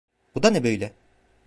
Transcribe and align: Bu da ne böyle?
Bu 0.35 0.43
da 0.43 0.49
ne 0.49 0.63
böyle? 0.63 0.93